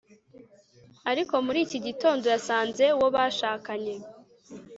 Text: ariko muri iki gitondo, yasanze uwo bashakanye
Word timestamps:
ariko 1.11 1.33
muri 1.45 1.59
iki 1.65 1.79
gitondo, 1.87 2.25
yasanze 2.33 2.83
uwo 2.97 3.07
bashakanye 3.15 3.95